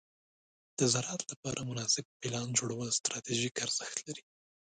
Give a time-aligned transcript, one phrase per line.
[0.79, 4.23] د زراعت لپاره مناسب پلان جوړول ستراتیژیک ارزښت لري.